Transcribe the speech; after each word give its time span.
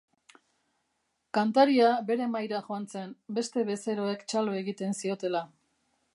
Kantaria 1.37 1.91
bere 2.09 2.29
mahaira 2.31 2.63
joan 2.71 2.89
zen, 2.95 3.13
beste 3.41 3.67
bezeroek 3.69 4.27
txalo 4.33 4.61
egiten 4.65 4.99
ziotela. 5.03 5.47